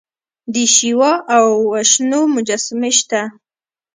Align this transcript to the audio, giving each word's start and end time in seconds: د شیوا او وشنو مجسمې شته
د 0.53 0.55
شیوا 0.75 1.13
او 1.35 1.45
وشنو 1.71 2.21
مجسمې 2.35 2.91
شته 2.97 3.21